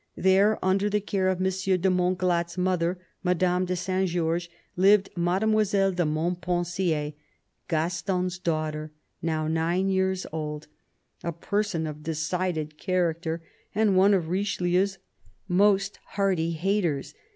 [0.17, 1.43] There, under the care of M.
[1.79, 7.13] de Montglat's mother, Madame de Saint Georges, lived Mademoiselle de Montpensier,
[7.67, 8.91] Gaston's daughter,
[9.21, 10.65] now nine years old,
[11.23, 13.43] a person of decided character,
[13.75, 14.97] and one of Richelieu's
[15.47, 17.13] most hearty haters.